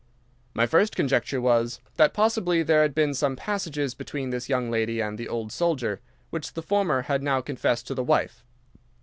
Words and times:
"My 0.55 0.65
first 0.65 0.95
conjecture 0.95 1.39
was, 1.39 1.79
that 1.97 2.11
possibly 2.11 2.63
there 2.63 2.81
had 2.81 2.95
been 2.95 3.13
some 3.13 3.35
passages 3.35 3.93
between 3.93 4.31
this 4.31 4.49
young 4.49 4.71
lady 4.71 4.99
and 4.99 5.15
the 5.15 5.29
old 5.29 5.51
soldier, 5.51 6.01
which 6.31 6.53
the 6.53 6.63
former 6.63 7.03
had 7.03 7.21
now 7.21 7.39
confessed 7.41 7.85
to 7.85 7.93
the 7.93 8.03
wife. 8.03 8.43